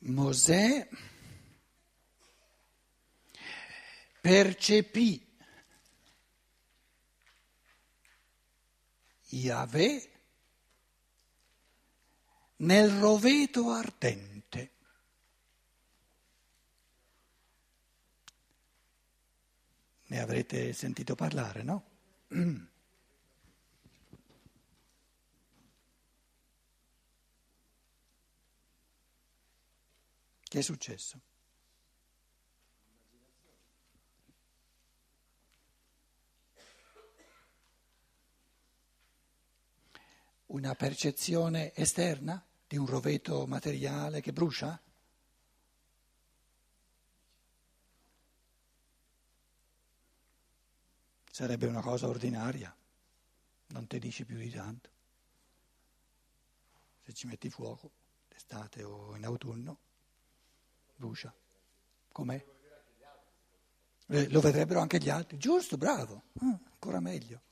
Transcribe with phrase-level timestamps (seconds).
[0.00, 0.88] Mosè
[4.20, 5.26] percepì
[9.30, 10.10] Yahweh
[12.58, 14.70] nel roveto ardente.
[20.06, 21.84] Ne avrete sentito parlare, no?
[30.58, 31.20] È successo?
[40.46, 44.82] Una percezione esterna di un roveto materiale che brucia?
[51.30, 52.74] Sarebbe una cosa ordinaria,
[53.68, 54.90] non ti dici più di tanto.
[57.04, 57.92] Se ci metti fuoco,
[58.26, 59.86] d'estate o in autunno,
[60.98, 61.32] brucia.
[62.12, 62.44] Com'è?
[64.10, 65.38] Eh, lo vedrebbero anche gli altri.
[65.38, 67.42] Giusto, bravo, ah, ancora meglio.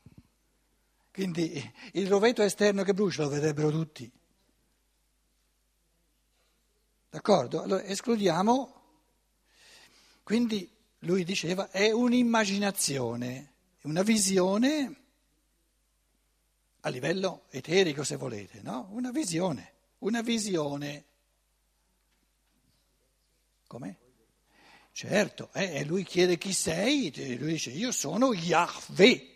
[1.12, 4.10] Quindi il roveto esterno che brucia lo vedrebbero tutti.
[7.08, 7.62] D'accordo?
[7.62, 8.74] Allora escludiamo.
[10.22, 10.70] Quindi
[11.00, 15.04] lui diceva è un'immaginazione, una visione
[16.80, 18.88] a livello eterico se volete, no?
[18.90, 21.04] Una visione, una visione.
[23.66, 23.98] Come?
[24.92, 29.34] Certo, eh, e lui chiede chi sei, e lui dice io sono Yahweh.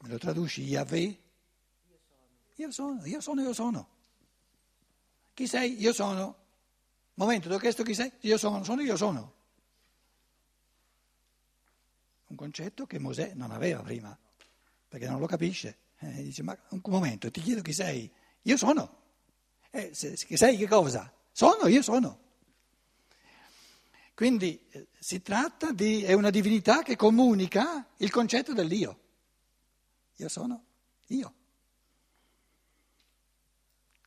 [0.00, 1.22] Me lo traduci Yahweh?
[2.56, 3.88] Io sono, io sono, io sono.
[5.32, 5.80] Chi sei?
[5.80, 6.36] Io sono.
[7.14, 8.10] Momento, ti ho chiesto chi sei?
[8.20, 9.34] Io sono, sono io sono.
[12.26, 14.16] Un concetto che Mosè non aveva prima,
[14.88, 15.78] perché non lo capisce.
[15.98, 18.10] Eh, dice, ma un momento, ti chiedo chi sei?
[18.42, 19.02] Io sono.
[19.70, 21.12] Eh, se, se, sei che cosa?
[21.30, 22.26] Sono, io sono.
[24.18, 28.98] Quindi eh, si tratta di, è una divinità che comunica il concetto dell'io.
[30.16, 30.64] Io sono
[31.06, 31.34] io.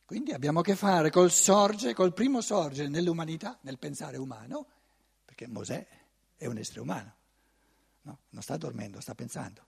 [0.04, 4.66] Quindi abbiamo a che fare col sorgere, col primo sorgere nell'umanità, nel pensare umano,
[5.24, 5.88] perché Mosè
[6.36, 7.14] è un essere umano,
[8.02, 8.18] no?
[8.28, 9.64] non sta dormendo, sta pensando.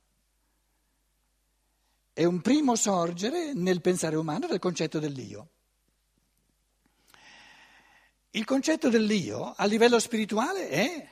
[2.13, 5.49] È un primo sorgere nel pensare umano del concetto dell'io.
[8.35, 11.09] Il concetto dell'io a livello spirituale è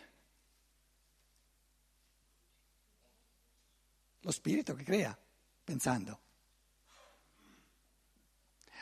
[4.20, 5.16] lo spirito che crea,
[5.62, 6.20] pensando.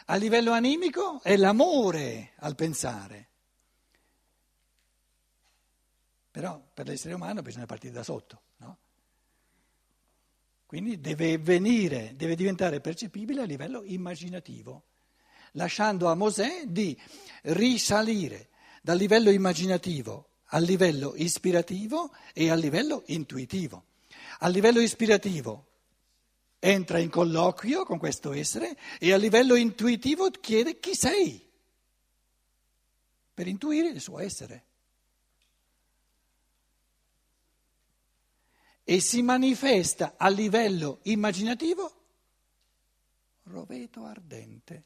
[0.06, 3.28] A livello animico è l'amore al pensare.
[6.30, 8.78] Però per l'essere umano bisogna partire da sotto, no?
[10.64, 14.84] Quindi deve venire, deve diventare percepibile a livello immaginativo,
[15.52, 16.98] lasciando a Mosè di
[17.42, 18.48] risalire
[18.82, 23.84] dal livello immaginativo al livello ispirativo e al livello intuitivo.
[24.40, 25.66] A livello ispirativo
[26.58, 31.48] entra in colloquio con questo essere e a livello intuitivo chiede chi sei,
[33.34, 34.64] per intuire il suo essere.
[38.82, 41.94] E si manifesta a livello immaginativo
[43.44, 44.84] roveto ardente.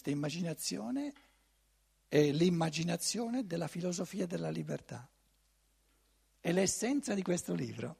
[0.00, 1.12] Questa immaginazione
[2.08, 5.06] è l'immaginazione della filosofia della libertà.
[6.40, 7.96] È l'essenza di questo libro.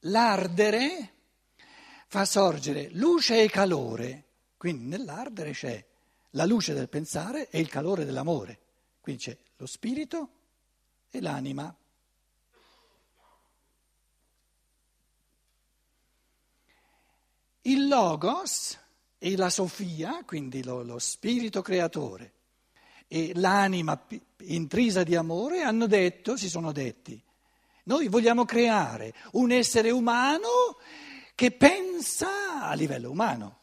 [0.00, 1.12] L'ardere
[2.08, 4.24] fa sorgere luce e calore,
[4.56, 5.86] quindi nell'ardere c'è
[6.30, 8.58] la luce del pensare e il calore dell'amore,
[9.00, 10.30] quindi c'è lo spirito
[11.08, 11.72] e l'anima.
[17.66, 18.78] Il Logos
[19.18, 22.34] e la Sofia, quindi lo, lo spirito creatore,
[23.08, 24.06] e l'anima
[24.42, 27.20] intrisa di amore hanno detto, si sono detti,
[27.84, 30.78] noi vogliamo creare un essere umano
[31.34, 33.60] che pensa a livello umano.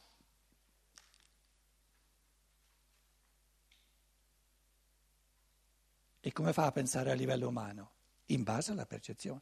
[6.20, 7.92] E come fa a pensare a livello umano?
[8.28, 9.42] In base alla percezione.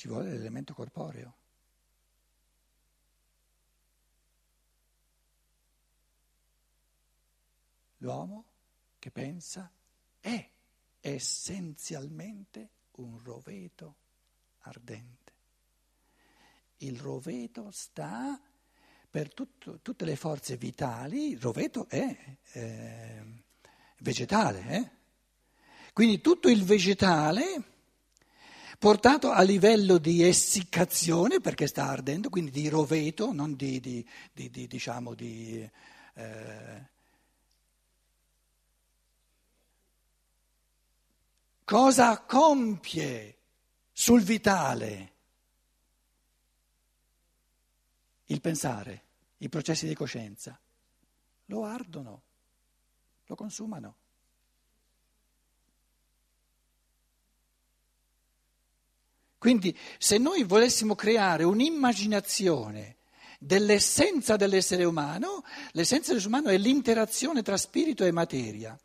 [0.00, 1.34] ci vuole l'elemento corporeo.
[7.98, 8.44] L'uomo
[8.98, 9.70] che pensa
[10.18, 10.50] è
[11.00, 13.96] essenzialmente un roveto
[14.60, 15.32] ardente.
[16.78, 18.40] Il roveto sta
[19.10, 23.44] per tutto, tutte le forze vitali, il roveto è eh,
[23.98, 24.66] vegetale.
[24.66, 24.90] Eh?
[25.92, 27.79] Quindi tutto il vegetale
[28.80, 34.48] portato a livello di essiccazione perché sta ardendo, quindi di roveto, non di, di, di,
[34.48, 35.70] di diciamo di...
[36.14, 36.88] Eh,
[41.62, 43.36] cosa compie
[43.92, 45.12] sul vitale
[48.24, 49.02] il pensare,
[49.38, 50.58] i processi di coscienza?
[51.46, 52.22] Lo ardono,
[53.26, 53.99] lo consumano.
[59.40, 62.96] Quindi se noi volessimo creare un'immaginazione
[63.38, 68.78] dell'essenza dell'essere umano, l'essenza dell'essere umano è l'interazione tra spirito e materia,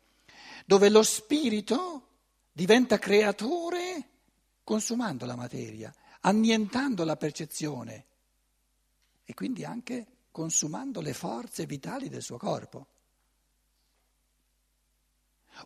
[0.64, 2.06] dove lo spirito
[2.50, 4.08] diventa creatore
[4.64, 8.06] consumando la materia, annientando la percezione
[9.26, 12.86] e quindi anche consumando le forze vitali del suo corpo.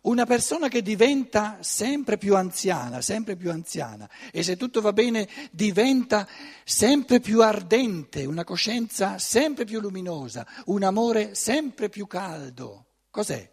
[0.03, 5.27] Una persona che diventa sempre più anziana, sempre più anziana, e se tutto va bene
[5.51, 6.27] diventa
[6.63, 12.85] sempre più ardente, una coscienza sempre più luminosa, un amore sempre più caldo.
[13.09, 13.49] Cos'è?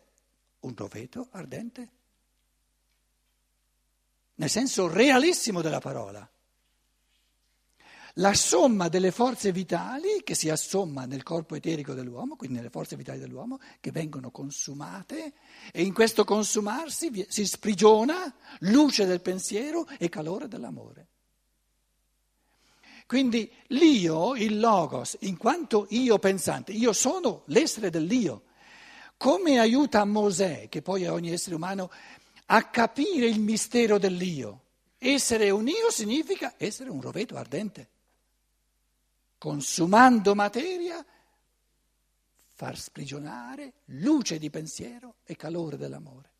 [0.60, 1.88] Un roveto ardente?
[4.36, 6.28] Nel senso realissimo della parola
[8.18, 12.96] la somma delle forze vitali che si assomma nel corpo eterico dell'uomo, quindi nelle forze
[12.96, 15.34] vitali dell'uomo, che vengono consumate
[15.72, 21.06] e in questo consumarsi si sprigiona luce del pensiero e calore dell'amore.
[23.06, 28.42] Quindi l'io, il logos, in quanto io pensante, io sono l'essere dell'io,
[29.16, 31.90] come aiuta Mosè, che poi è ogni essere umano,
[32.46, 34.64] a capire il mistero dell'io?
[34.98, 37.88] Essere un io significa essere un roveto ardente
[39.38, 41.04] consumando materia,
[42.54, 46.30] far sprigionare luce di pensiero e calore dell'amore.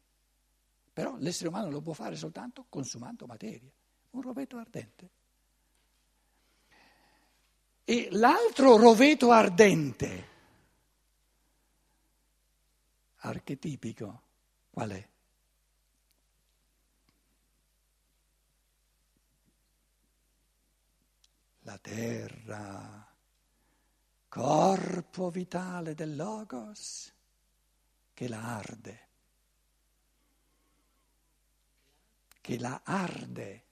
[0.93, 3.71] Però l'essere umano lo può fare soltanto consumando materia,
[4.11, 5.11] un roveto ardente.
[7.85, 10.29] E l'altro roveto ardente,
[13.19, 14.23] archetipico,
[14.71, 15.09] qual è?
[21.69, 23.07] La terra,
[24.27, 27.13] corpo vitale del Logos
[28.15, 29.09] che la arde,
[32.41, 33.65] che la arde.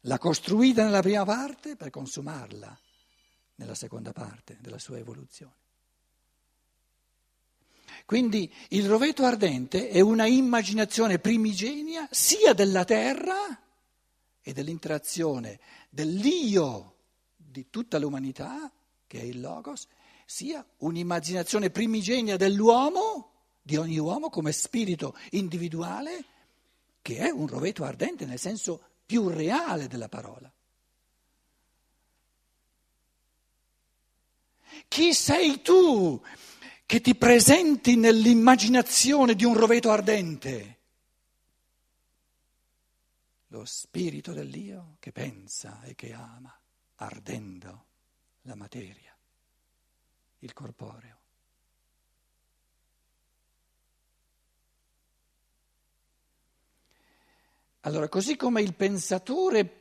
[0.00, 2.78] L'ha costruita nella prima parte per consumarla
[3.54, 5.56] nella seconda parte della sua evoluzione.
[8.04, 13.68] Quindi il roveto ardente è una immaginazione primigenia sia della terra,
[14.42, 15.60] e dell'interazione
[15.90, 16.96] dell'io
[17.36, 18.70] di tutta l'umanità,
[19.06, 19.86] che è il Logos,
[20.24, 23.32] sia un'immaginazione primigenia dell'uomo,
[23.62, 26.24] di ogni uomo come spirito individuale,
[27.02, 30.52] che è un roveto ardente nel senso più reale della parola.
[34.88, 36.20] Chi sei tu
[36.86, 40.78] che ti presenti nell'immaginazione di un roveto ardente?
[43.50, 46.56] Lo spirito dell'io che pensa e che ama,
[46.96, 47.86] ardendo
[48.42, 49.16] la materia,
[50.38, 51.18] il corporeo.
[57.80, 59.78] Allora, così come il pensatore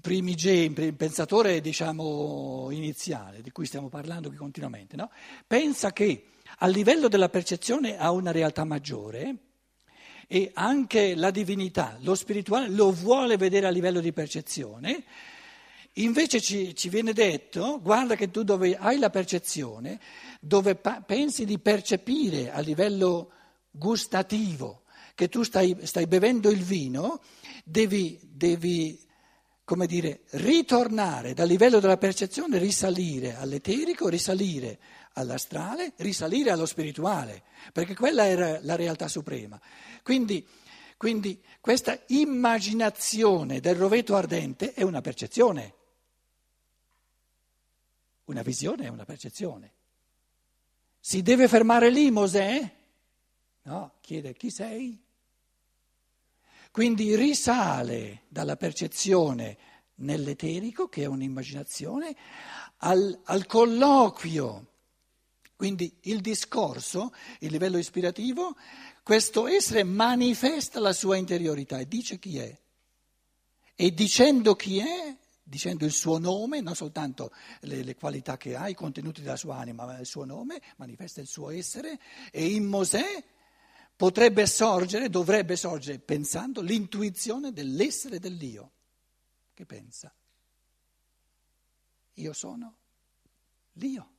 [0.00, 5.10] primigenio, il pensatore diciamo iniziale, di cui stiamo parlando qui continuamente, no?
[5.46, 6.26] pensa che
[6.58, 9.53] a livello della percezione ha una realtà maggiore,
[10.26, 15.04] e anche la divinità, lo spirituale lo vuole vedere a livello di percezione,
[15.94, 20.00] invece ci, ci viene detto, guarda che tu dove hai la percezione,
[20.40, 23.30] dove pa- pensi di percepire a livello
[23.70, 24.82] gustativo,
[25.14, 27.20] che tu stai, stai bevendo il vino,
[27.64, 28.98] devi, devi
[29.64, 34.78] come dire, ritornare dal livello della percezione, risalire all'eterico, risalire
[35.14, 37.42] all'astrale, risalire allo spirituale,
[37.72, 39.58] perché quella era la realtà suprema.
[40.02, 40.46] Quindi,
[40.98, 45.74] quindi questa immaginazione del roveto ardente è una percezione.
[48.24, 49.72] Una visione è una percezione.
[51.00, 52.76] Si deve fermare lì Mosè?
[53.62, 55.03] No, chiede chi sei?
[56.74, 59.56] Quindi risale dalla percezione
[59.98, 62.16] nell'eterico, che è un'immaginazione,
[62.78, 64.72] al, al colloquio
[65.54, 68.56] Quindi il discorso, il livello ispirativo,
[69.04, 72.58] questo essere manifesta la sua interiorità e dice chi è.
[73.76, 78.66] E dicendo chi è, dicendo il suo nome, non soltanto le, le, qualità che ha,
[78.66, 82.00] i contenuti della sua anima, ma il suo nome, manifesta il suo essere
[82.32, 83.22] e in Mosè
[84.04, 88.72] potrebbe sorgere, dovrebbe sorgere, pensando, l'intuizione dell'essere dell'io.
[89.54, 90.14] Che pensa?
[92.12, 92.76] Io sono
[93.72, 94.10] l'io,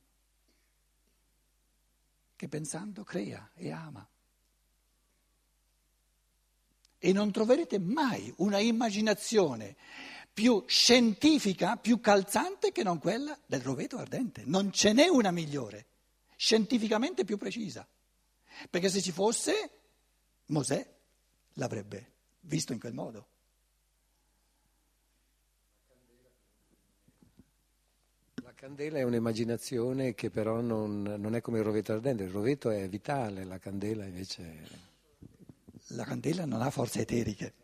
[2.34, 4.04] che pensando crea e ama.
[6.98, 9.76] E non troverete mai una immaginazione
[10.34, 14.42] più scientifica, più calzante che non quella del roveto ardente.
[14.46, 15.86] Non ce n'è una migliore,
[16.34, 17.86] scientificamente più precisa.
[18.70, 19.70] Perché se ci fosse,
[20.46, 20.94] Mosè
[21.54, 23.26] l'avrebbe visto in quel modo.
[28.42, 32.70] La candela è un'immaginazione che però non, non è come il roveto ardente, il roveto
[32.70, 34.94] è vitale, la candela invece...
[35.90, 37.54] La candela non ha forze eteriche.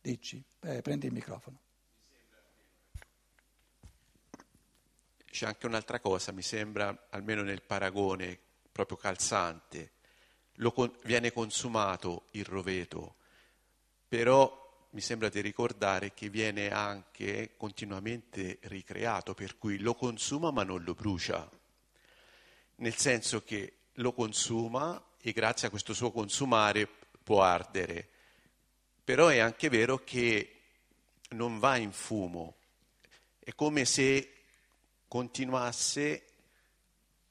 [0.00, 1.58] Dici, eh, prendi il microfono.
[5.30, 8.36] C'è anche un'altra cosa, mi sembra, almeno nel paragone
[8.72, 9.92] proprio calzante,
[10.74, 13.14] con, viene consumato il roveto,
[14.08, 20.64] però mi sembra di ricordare che viene anche continuamente ricreato, per cui lo consuma ma
[20.64, 21.48] non lo brucia,
[22.76, 26.88] nel senso che lo consuma e grazie a questo suo consumare
[27.22, 28.08] può ardere,
[29.04, 30.60] però è anche vero che
[31.30, 32.56] non va in fumo,
[33.38, 34.34] è come se
[35.10, 36.24] continuasse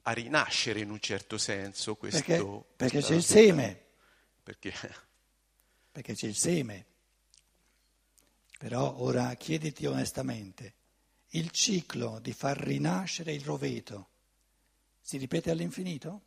[0.02, 2.22] a rinascere in un certo senso questo...
[2.22, 3.84] Perché, perché c'è il seme.
[4.42, 4.74] Perché?
[5.90, 6.84] perché c'è il seme.
[8.58, 10.74] Però ora chiediti onestamente,
[11.28, 14.10] il ciclo di far rinascere il roveto
[15.00, 16.22] si ripete all'infinito?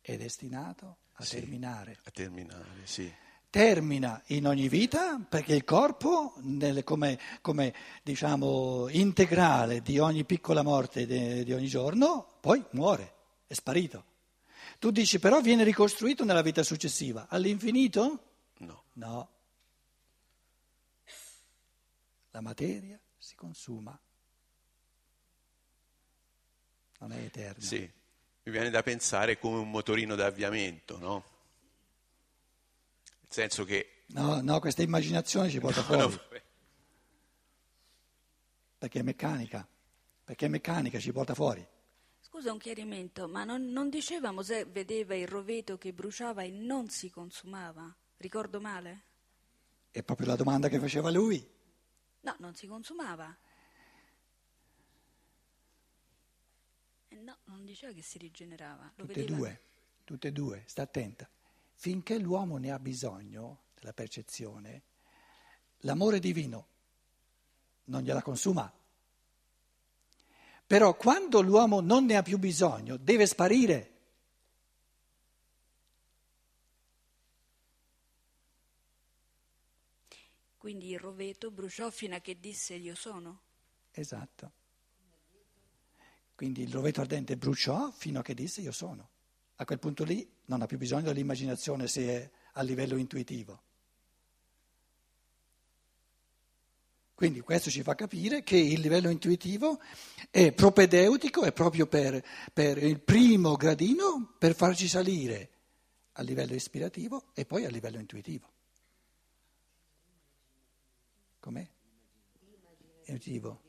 [0.00, 1.98] È destinato a sì, terminare.
[2.04, 3.23] A terminare, sì
[3.54, 10.62] termina in ogni vita perché il corpo, nel, come, come diciamo, integrale di ogni piccola
[10.62, 13.14] morte di, di ogni giorno, poi muore,
[13.46, 14.06] è sparito.
[14.80, 17.28] Tu dici però viene ricostruito nella vita successiva.
[17.28, 18.24] All'infinito?
[18.56, 18.82] No.
[18.94, 19.28] No.
[22.32, 23.96] La materia si consuma.
[26.98, 27.62] Non è eterna.
[27.62, 31.33] Sì, mi viene da pensare come un motorino d'avviamento, no?
[33.34, 34.04] Senso che...
[34.06, 36.12] No, no, questa immaginazione ci porta no, fuori.
[36.12, 36.42] No.
[38.78, 39.66] Perché è meccanica,
[40.22, 41.66] perché è meccanica, ci porta fuori.
[42.20, 46.88] Scusa un chiarimento, ma non, non diceva Mosè vedeva il roveto che bruciava e non
[46.88, 47.94] si consumava?
[48.18, 49.02] Ricordo male?
[49.90, 51.46] È proprio la domanda che faceva lui.
[52.20, 53.36] No, non si consumava.
[57.08, 58.92] Eh no, non diceva che si rigenerava.
[58.96, 59.60] Lo tutte e due,
[60.04, 61.28] tutte e due, sta attenta
[61.84, 64.84] finché l'uomo ne ha bisogno della percezione,
[65.80, 66.68] l'amore divino
[67.84, 68.72] non gliela consuma.
[70.66, 73.92] Però quando l'uomo non ne ha più bisogno, deve sparire.
[80.56, 83.42] Quindi il roveto bruciò fino a che disse io sono?
[83.90, 84.52] Esatto.
[86.34, 89.10] Quindi il roveto ardente bruciò fino a che disse io sono.
[89.56, 93.62] A quel punto lì non ha più bisogno dell'immaginazione se è a livello intuitivo.
[97.14, 99.80] Quindi questo ci fa capire che il livello intuitivo
[100.30, 102.22] è propedeutico, è proprio per,
[102.52, 105.50] per, il primo gradino per farci salire
[106.12, 108.50] a livello ispirativo e poi a livello intuitivo.
[111.38, 111.66] Com'è?
[113.04, 113.60] Intuitivo.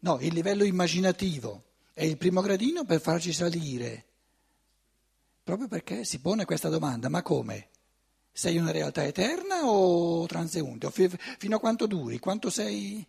[0.00, 4.09] No, il livello immaginativo è il primo gradino per farci salire
[5.42, 7.68] proprio perché si pone questa domanda, ma come?
[8.32, 10.86] Sei una realtà eterna o transeunte?
[10.86, 12.18] O fino a quanto duri?
[12.18, 13.06] Quanto sei...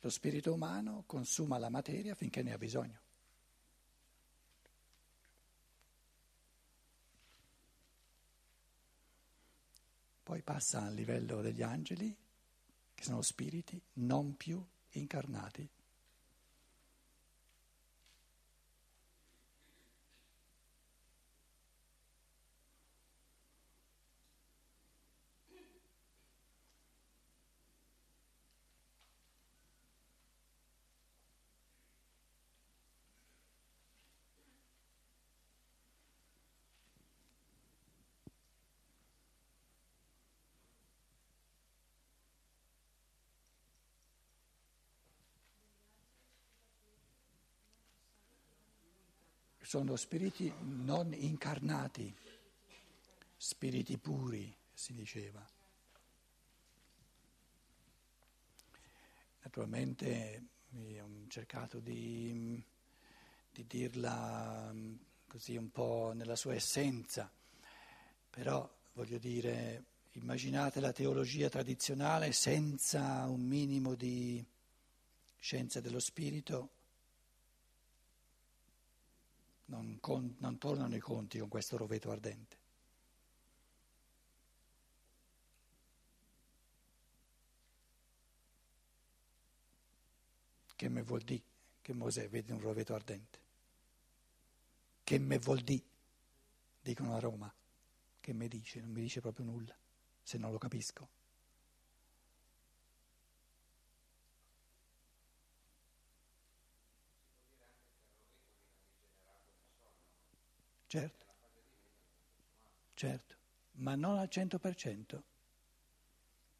[0.00, 3.03] Lo spirito umano consuma la materia finché ne ha bisogno.
[10.24, 12.16] Poi passa al livello degli angeli,
[12.94, 14.60] che sono spiriti non più
[14.92, 15.68] incarnati.
[49.74, 52.14] Sono spiriti non incarnati,
[53.36, 55.44] spiriti puri, si diceva.
[59.42, 60.44] Naturalmente
[61.00, 62.62] ho cercato di,
[63.50, 64.94] di dirla mm,
[65.26, 67.28] così un po' nella sua essenza,
[68.30, 74.40] però voglio dire, immaginate la teologia tradizionale senza un minimo di
[75.36, 76.68] scienza dello spirito,
[79.66, 82.62] non, con, non tornano i conti con questo roveto ardente.
[90.76, 91.42] Che me vuol dire
[91.80, 93.38] che Mosè vede un roveto ardente?
[95.04, 95.84] Che me vuol dire?
[96.80, 97.52] Dicono a Roma.
[98.20, 98.80] Che mi dice?
[98.80, 99.76] Non mi dice proprio nulla,
[100.22, 101.08] se non lo capisco.
[110.94, 111.26] Certo,
[112.94, 113.34] certo,
[113.78, 115.20] ma non al 100%,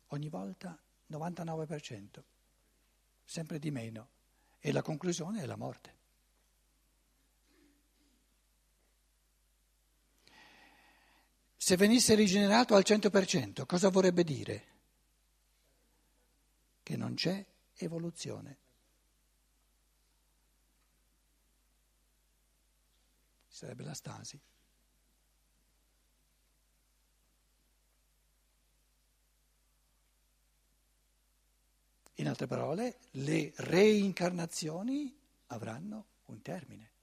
[0.08, 0.76] ogni volta
[1.08, 2.22] 99%,
[3.24, 4.08] sempre di meno,
[4.58, 5.94] e la conclusione è la morte.
[11.56, 14.66] Se venisse rigenerato al 100%, cosa vorrebbe dire?
[16.82, 18.62] Che non c'è evoluzione.
[23.54, 24.40] Sarebbe la stasi.
[32.14, 36.93] In altre parole, le reincarnazioni avranno un termine.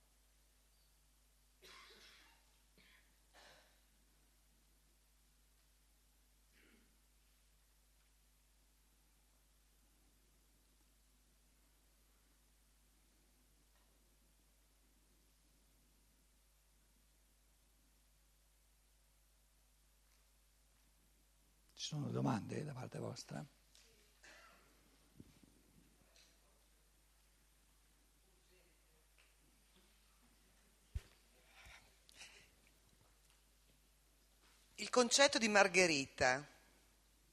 [21.82, 23.44] Ci sono domande da parte vostra?
[34.76, 36.48] Il concetto di Margherita,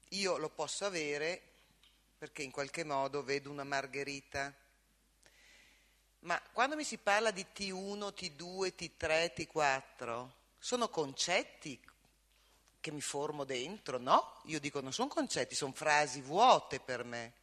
[0.09, 1.39] io lo posso avere
[2.17, 4.51] perché in qualche modo vedo una Margherita,
[6.21, 11.79] ma quando mi si parla di T1, T2, T3, T4, sono concetti
[12.79, 14.39] che mi formo dentro, no?
[14.45, 17.33] Io dico non sono concetti, sono frasi vuote per me.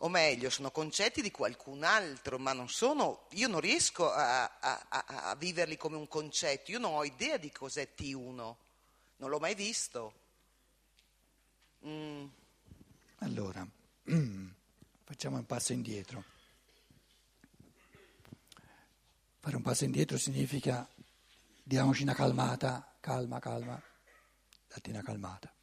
[0.00, 4.86] O meglio, sono concetti di qualcun altro, ma non sono, io non riesco a, a,
[4.88, 8.34] a, a viverli come un concetto, io non ho idea di cos'è T1,
[9.16, 10.12] non l'ho mai visto.
[11.86, 12.26] Mm.
[13.20, 13.66] Allora,
[15.04, 16.22] facciamo un passo indietro.
[19.40, 20.86] Fare un passo indietro significa
[21.62, 23.80] diamoci una calmata calma, calma,
[24.66, 25.54] datti una calmata.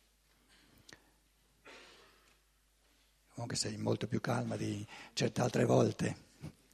[3.34, 6.16] Comunque sei molto più calma di certe altre volte.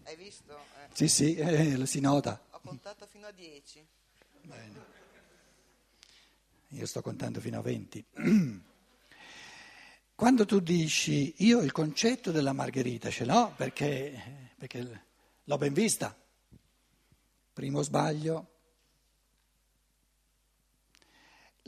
[0.04, 0.56] Hai visto?
[0.56, 0.90] Eh.
[0.94, 2.40] Sì, sì, eh, si nota.
[2.52, 3.84] Ho contato fino a 10.
[4.44, 4.86] Bene.
[6.68, 8.06] Io sto contando fino a 20.
[10.14, 15.04] Quando tu dici io il concetto della margherita ce l'ho perché, perché
[15.44, 16.16] l'ho ben vista,
[17.54, 18.59] primo sbaglio,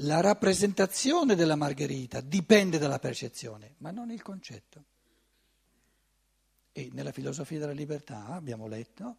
[0.04, 4.86] La rappresentazione della margherita dipende dalla percezione, ma non il concetto.
[6.72, 9.18] E nella filosofia della libertà, abbiamo letto,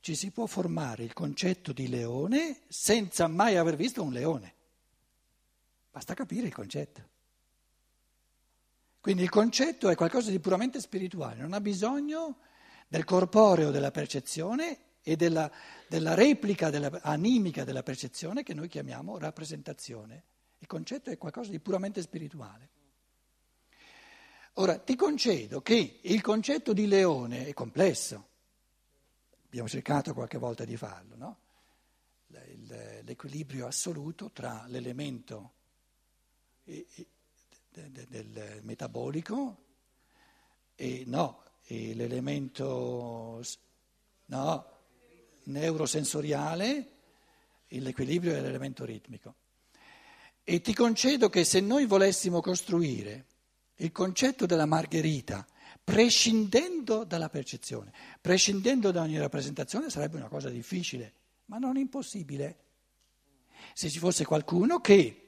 [0.00, 4.54] ci si può formare il concetto di leone senza mai aver visto un leone.
[5.90, 7.08] Basta capire il concetto.
[9.00, 12.38] Quindi il concetto è qualcosa di puramente spirituale, non ha bisogno
[12.88, 15.50] del corporeo della percezione e della,
[15.88, 20.24] della replica della, animica della percezione che noi chiamiamo rappresentazione.
[20.58, 22.68] Il concetto è qualcosa di puramente spirituale.
[24.54, 28.28] Ora, ti concedo che il concetto di leone è complesso,
[29.46, 31.38] abbiamo cercato qualche volta di farlo, no?
[33.02, 35.52] l'equilibrio assoluto tra l'elemento
[37.70, 39.56] del metabolico
[40.74, 43.42] e, no, e l'elemento
[44.26, 44.71] no,
[45.44, 46.90] neurosensoriale,
[47.68, 49.34] l'equilibrio è l'elemento ritmico.
[50.44, 53.26] E ti concedo che se noi volessimo costruire
[53.76, 55.46] il concetto della margherita,
[55.82, 61.12] prescindendo dalla percezione, prescindendo da ogni rappresentazione, sarebbe una cosa difficile,
[61.46, 62.56] ma non impossibile.
[63.72, 65.18] Se ci fosse qualcuno che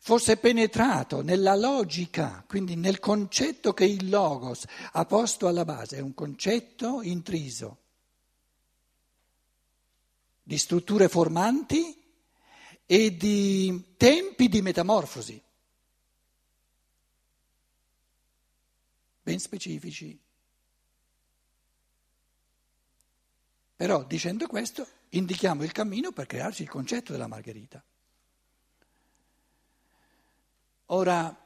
[0.00, 6.00] fosse penetrato nella logica, quindi nel concetto che il logos ha posto alla base, è
[6.00, 7.78] un concetto intriso
[10.46, 12.00] di strutture formanti
[12.86, 15.42] e di tempi di metamorfosi,
[19.22, 20.16] ben specifici.
[23.74, 27.82] Però dicendo questo indichiamo il cammino per crearci il concetto della margherita.
[30.86, 31.36] Ora,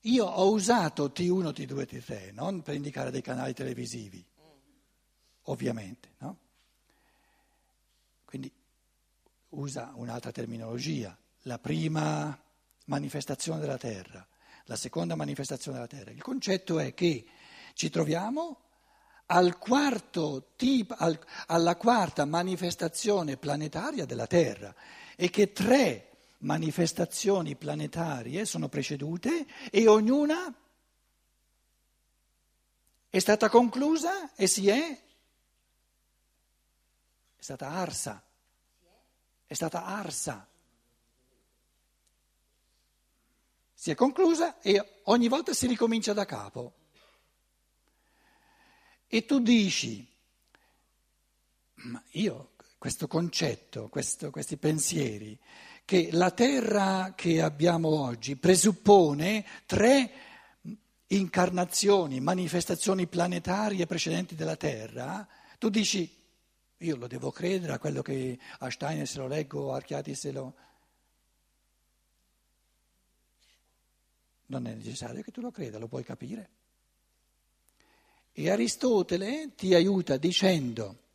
[0.00, 4.26] io ho usato T1, T2, T3 non per indicare dei canali televisivi,
[5.42, 6.46] ovviamente, no?
[8.28, 8.52] Quindi
[9.50, 12.38] usa un'altra terminologia, la prima
[12.84, 14.26] manifestazione della terra,
[14.64, 16.10] la seconda manifestazione della terra.
[16.10, 17.24] Il concetto è che
[17.72, 18.64] ci troviamo
[19.28, 19.56] al
[20.56, 24.74] tipo, al, alla quarta manifestazione planetaria della Terra
[25.16, 26.10] e che tre
[26.40, 30.54] manifestazioni planetarie sono precedute e ognuna
[33.08, 35.06] è stata conclusa e si è
[37.48, 38.22] stata arsa,
[39.46, 40.46] è stata arsa.
[43.72, 46.74] Si è conclusa e ogni volta si ricomincia da capo.
[49.06, 50.06] E tu dici,
[51.76, 55.38] ma io questo concetto, questo, questi pensieri,
[55.86, 60.12] che la terra che abbiamo oggi presuppone tre
[61.06, 65.26] incarnazioni, manifestazioni planetarie precedenti della terra,
[65.58, 66.17] tu dici,
[66.78, 70.32] io lo devo credere a quello che a Steiner se lo leggo, a Archiati se
[70.32, 70.54] lo...
[74.46, 76.50] Non è necessario che tu lo creda, lo puoi capire.
[78.32, 81.06] E Aristotele ti aiuta dicendo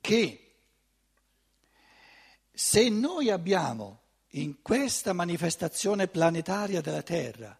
[0.00, 0.54] che
[2.52, 4.00] se noi abbiamo
[4.32, 7.58] in questa manifestazione planetaria della Terra,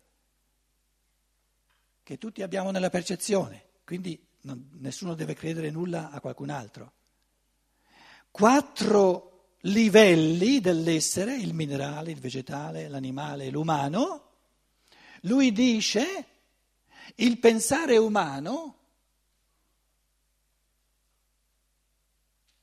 [2.04, 6.92] che tutti abbiamo nella percezione, quindi non, nessuno deve credere nulla a qualcun altro,
[8.30, 14.32] quattro livelli dell'essere, il minerale, il vegetale, l'animale e l'umano,
[15.22, 16.26] lui dice
[17.14, 18.76] il pensare umano,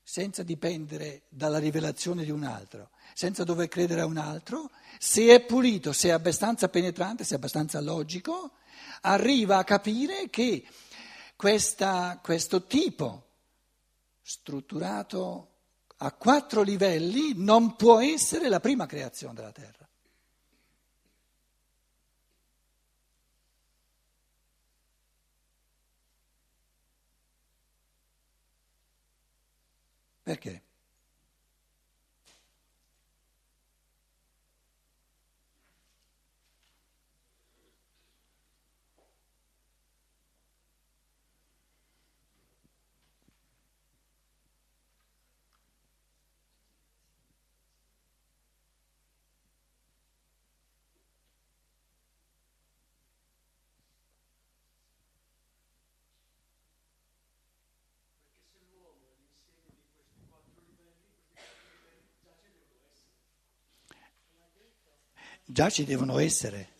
[0.04, 5.44] senza dipendere dalla rivelazione di un altro, senza dover credere a un altro, se è
[5.44, 8.52] pulito, se è abbastanza penetrante, se è abbastanza logico,
[9.00, 10.64] arriva a capire che
[11.36, 13.24] questa, questo tipo
[14.22, 15.50] strutturato
[15.98, 19.88] a quattro livelli non può essere la prima creazione della Terra.
[30.22, 30.65] Perché?
[65.48, 66.74] Già ci devono essere.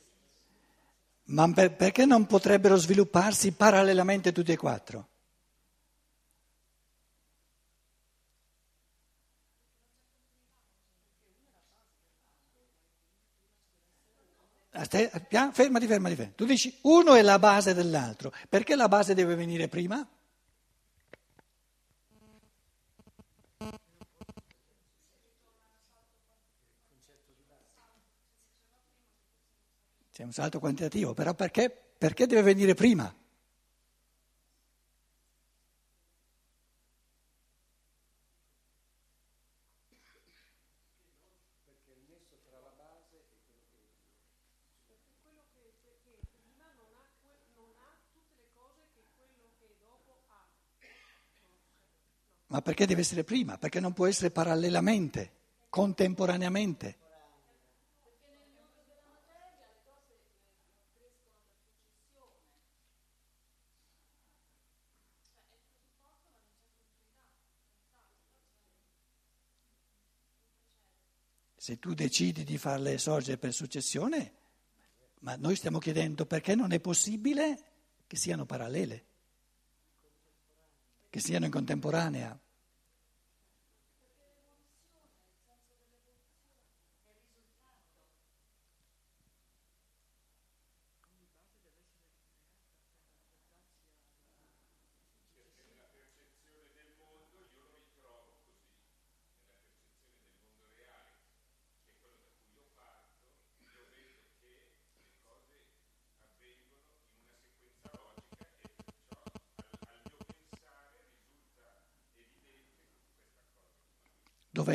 [1.26, 5.08] Ma per, perché non potrebbero svilupparsi parallelamente tutti e quattro?
[14.70, 16.32] Fermati, fermati, fermati.
[16.34, 18.32] Tu dici uno è la base dell'altro.
[18.48, 20.06] Perché la base deve venire prima?
[30.16, 33.14] C'è un salto quantitativo, però perché, perché deve venire prima?
[52.46, 53.58] Ma perché deve essere prima?
[53.58, 55.30] Perché non può essere parallelamente,
[55.68, 57.04] contemporaneamente.
[71.66, 74.34] Se tu decidi di farle sorgere per successione,
[75.22, 77.58] ma noi stiamo chiedendo perché non è possibile
[78.06, 79.04] che siano parallele,
[81.10, 82.38] che siano in contemporanea.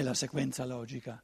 [0.01, 1.23] Dov'è la sequenza logica?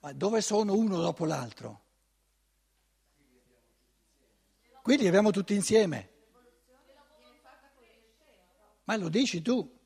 [0.00, 1.82] Ma dove sono uno dopo l'altro?
[4.82, 6.10] Qui li abbiamo tutti insieme.
[8.84, 9.82] Ma lo dici tu.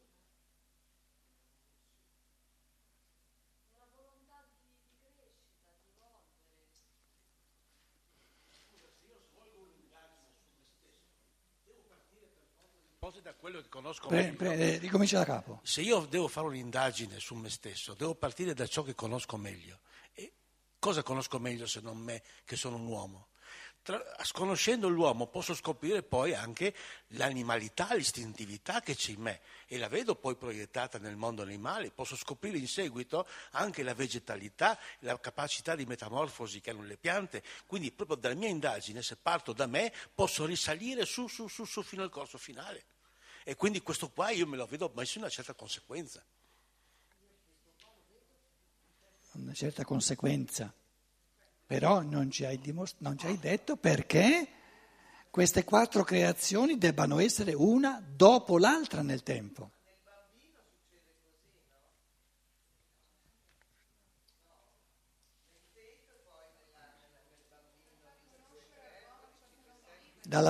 [13.09, 14.37] Cose da quello che conosco Pre, meglio.
[14.37, 15.61] pre, eh, ricomincia da capo.
[15.63, 19.81] Se io devo fare un'indagine su me stesso, devo partire da ciò che conosco meglio.
[20.13, 20.31] E
[20.79, 23.29] cosa conosco meglio se non me, che sono un uomo?
[23.81, 26.75] Tra- conoscendo l'uomo posso scoprire poi anche
[27.13, 32.15] l'animalità, l'istintività che c'è in me e la vedo poi proiettata nel mondo animale, posso
[32.15, 37.91] scoprire in seguito anche la vegetalità, la capacità di metamorfosi che hanno le piante, quindi
[37.91, 42.03] proprio dalla mia indagine, se parto da me, posso risalire su, su, su, su fino
[42.03, 42.85] al corso finale.
[43.49, 46.23] E quindi questo qua io me lo vedo messo in una certa conseguenza.
[49.33, 50.71] Una certa conseguenza.
[51.65, 54.47] Però non ci hai, dimost- non ci hai detto perché
[55.31, 59.71] queste quattro creazioni debbano essere una dopo l'altra nel tempo.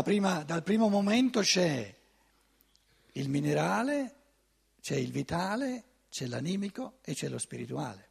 [0.03, 1.98] Prima- dal primo momento c'è
[3.19, 4.15] il minerale,
[4.81, 8.07] c'è il vitale, c'è l'animico e c'è lo spirituale.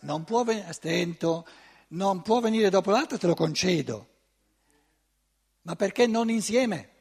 [0.00, 1.46] Non può venire, stento,
[1.88, 4.08] non può venire dopo l'altro, te lo concedo.
[5.62, 6.97] Ma perché non insieme?